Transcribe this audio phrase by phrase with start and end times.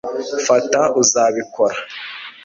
[0.47, 1.77] fata, uzabikora